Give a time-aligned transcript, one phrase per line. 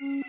[0.00, 0.22] Hello,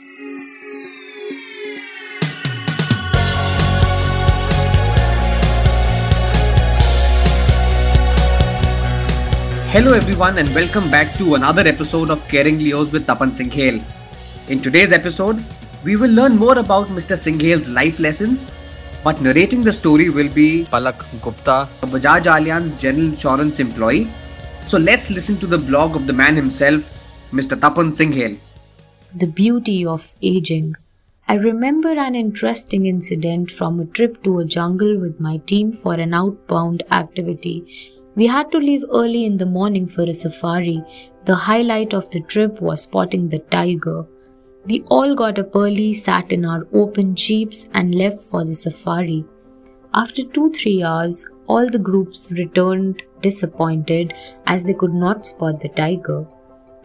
[9.94, 13.81] everyone, and welcome back to another episode of Caring Leos with Tapan Singhel.
[14.49, 15.41] In today's episode,
[15.86, 17.16] we will learn more about Mr.
[17.16, 18.45] Singhel's life lessons,
[19.02, 21.70] but narrating the story will be Palak Gupta.
[21.82, 24.09] a Bajaj Allianz General Insurance employee.
[24.68, 26.84] So let's listen to the blog of the man himself,
[27.32, 27.57] Mr.
[27.57, 28.38] Tapan Singhel.
[29.16, 30.73] The beauty of aging.
[31.27, 35.94] I remember an interesting incident from a trip to a jungle with my team for
[35.94, 37.94] an outbound activity.
[38.16, 40.84] We had to leave early in the morning for a safari.
[41.26, 44.08] The highlight of the trip was spotting the tiger.
[44.66, 49.25] We all got up early, sat in our open jeeps, and left for the safari.
[49.94, 54.16] After two, three hours, all the groups returned disappointed
[54.48, 56.25] as they could not spot the tiger.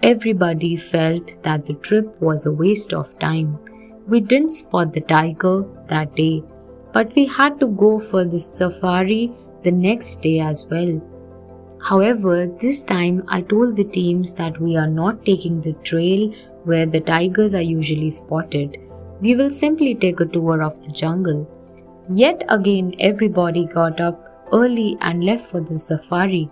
[0.02, 3.58] Everybody felt that the trip was a waste of time.
[4.06, 6.44] We didn't spot the tiger that day,
[6.92, 9.32] but we had to go for the safari
[9.64, 11.00] the next day as well.
[11.82, 16.86] However, this time I told the teams that we are not taking the trail where
[16.86, 18.78] the tigers are usually spotted.
[19.20, 21.50] We will simply take a tour of the jungle.
[22.08, 26.50] Yet again, everybody got up early and left for the safari.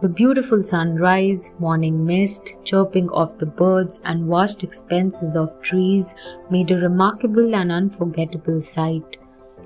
[0.00, 6.14] The beautiful sunrise, morning mist, chirping of the birds, and vast expanses of trees
[6.50, 9.18] made a remarkable and unforgettable sight.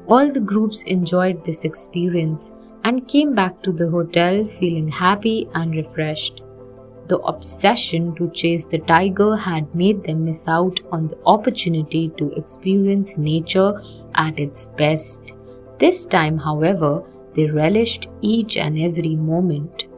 [0.08, 2.50] All the groups enjoyed this experience
[2.83, 6.42] and came back to the hotel feeling happy and refreshed.
[7.08, 12.33] The obsession to chase the tiger had made them miss out on the opportunity to
[12.39, 13.78] experience nature
[14.14, 15.34] at its best.
[15.77, 17.02] This time, however,
[17.34, 19.89] they relished each and every moment.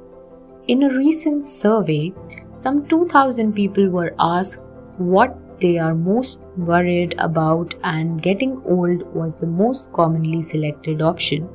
[0.66, 2.14] In a recent survey,
[2.54, 4.62] some 2000 people were asked
[4.96, 11.50] what they are most worried about, and getting old was the most commonly selected option.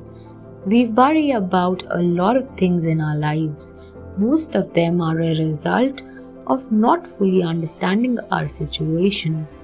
[0.64, 3.74] We worry about a lot of things in our lives.
[4.16, 6.04] Most of them are a result
[6.46, 9.60] of not fully understanding our situations.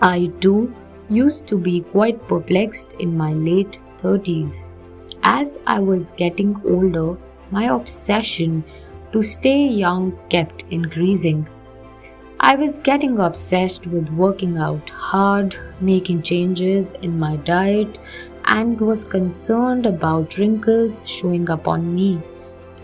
[0.00, 0.72] I too
[1.08, 4.66] used to be quite perplexed in my late 30s.
[5.24, 7.18] As I was getting older,
[7.50, 8.64] my obsession
[9.12, 11.48] to stay young kept increasing.
[12.38, 17.98] I was getting obsessed with working out hard, making changes in my diet,
[18.44, 22.20] and was concerned about wrinkles showing up on me.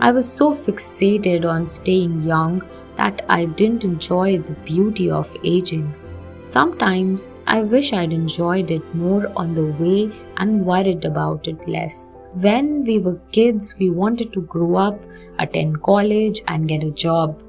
[0.00, 2.62] I was so fixated on staying young
[2.96, 5.94] that I didn't enjoy the beauty of aging.
[6.40, 12.16] Sometimes I wish I'd enjoyed it more on the way and worried about it less.
[12.34, 14.98] When we were kids, we wanted to grow up,
[15.38, 17.42] attend college, and get a job.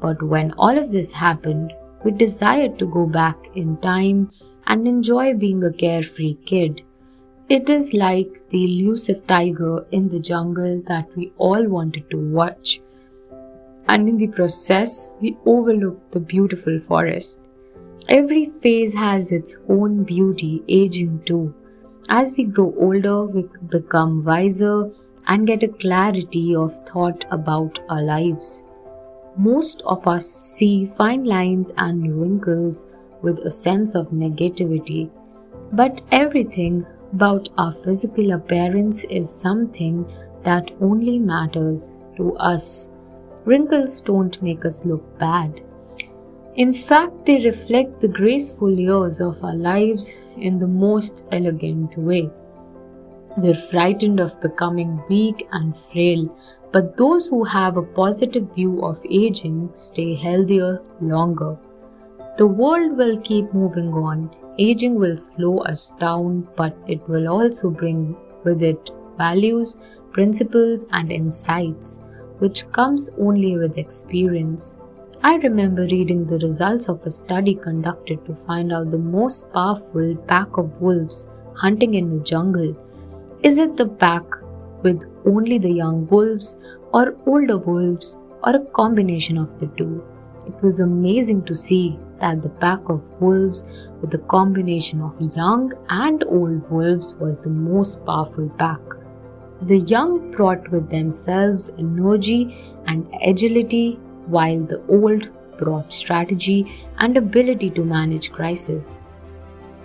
[0.00, 1.74] But when all of this happened,
[2.04, 4.30] we desired to go back in time
[4.66, 6.82] and enjoy being a carefree kid.
[7.50, 12.80] It is like the elusive tiger in the jungle that we all wanted to watch.
[13.88, 17.40] And in the process, we overlooked the beautiful forest.
[18.08, 21.54] Every phase has its own beauty, aging too.
[22.12, 24.90] As we grow older, we become wiser
[25.28, 28.64] and get a clarity of thought about our lives.
[29.36, 32.86] Most of us see fine lines and wrinkles
[33.22, 35.08] with a sense of negativity,
[35.72, 40.04] but everything about our physical appearance is something
[40.42, 42.90] that only matters to us.
[43.44, 45.62] Wrinkles don't make us look bad.
[46.56, 52.28] In fact, they reflect the graceful years of our lives in the most elegant way.
[53.36, 56.36] We're frightened of becoming weak and frail,
[56.72, 61.56] but those who have a positive view of aging stay healthier longer.
[62.36, 64.34] The world will keep moving on.
[64.58, 69.76] Aging will slow us down, but it will also bring with it values,
[70.10, 72.00] principles, and insights,
[72.40, 74.78] which comes only with experience.
[75.22, 80.16] I remember reading the results of a study conducted to find out the most powerful
[80.16, 82.74] pack of wolves hunting in the jungle.
[83.42, 84.24] Is it the pack
[84.82, 86.56] with only the young wolves,
[86.94, 90.02] or older wolves, or a combination of the two?
[90.46, 95.70] It was amazing to see that the pack of wolves with a combination of young
[95.90, 98.80] and old wolves was the most powerful pack.
[99.60, 102.56] The young brought with themselves energy
[102.86, 104.00] and agility
[104.30, 105.28] while the old
[105.58, 106.66] brought strategy
[106.98, 109.04] and ability to manage crisis.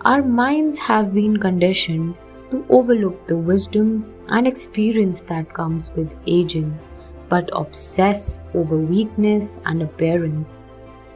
[0.02, 2.16] Our minds have been conditioned
[2.52, 6.78] to overlook the wisdom and experience that comes with aging,
[7.28, 10.66] but obsess over weakness and appearance.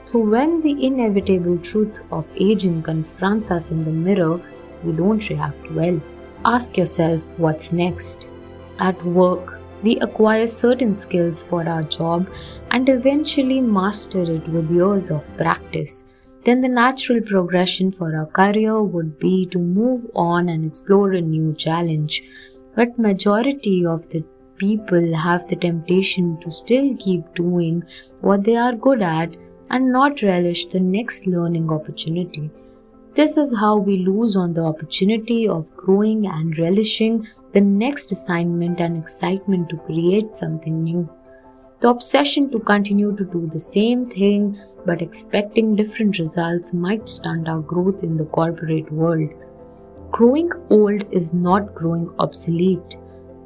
[0.02, 4.42] So, when the inevitable truth of aging confronts us in the mirror,
[4.84, 6.02] we don't react well.
[6.46, 8.28] Ask yourself what's next.
[8.80, 12.30] At work, we acquire certain skills for our job
[12.72, 16.04] and eventually master it with years of practice.
[16.44, 21.22] Then the natural progression for our career would be to move on and explore a
[21.22, 22.24] new challenge.
[22.76, 24.24] But majority of the
[24.58, 27.84] people have the temptation to still keep doing
[28.22, 29.36] what they are good at
[29.70, 32.50] and not relish the next learning opportunity.
[33.16, 38.80] This is how we lose on the opportunity of growing and relishing the next assignment
[38.80, 41.10] and excitement to create something new.
[41.80, 47.48] The obsession to continue to do the same thing but expecting different results might stunt
[47.48, 49.30] our growth in the corporate world.
[50.12, 52.98] Growing old is not growing obsolete,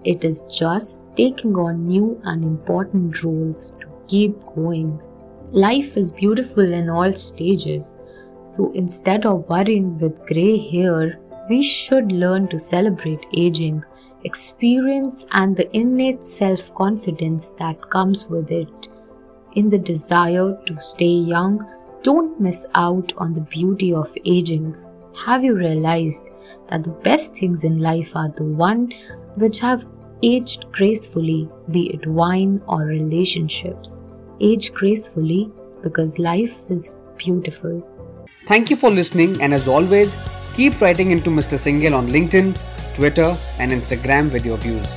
[0.04, 5.02] it is just taking on new and important roles to keep going.
[5.52, 7.98] Life is beautiful in all stages,
[8.44, 11.20] so instead of worrying with grey hair,
[11.50, 13.84] we should learn to celebrate aging,
[14.24, 18.90] experience, and the innate self confidence that comes with it.
[19.54, 21.62] In the desire to stay young,
[22.02, 24.76] don't miss out on the beauty of aging.
[25.26, 26.30] Have you realized
[26.70, 28.92] that the best things in life are the one
[29.36, 29.86] which have
[30.24, 34.04] aged gracefully, be it wine or relationships?
[34.44, 35.52] age gracefully
[35.82, 37.82] because life is beautiful.
[38.46, 40.16] Thank you for listening, and as always,
[40.54, 41.58] keep writing into Mr.
[41.58, 42.56] Singhel on LinkedIn,
[42.94, 44.96] Twitter, and Instagram with your views.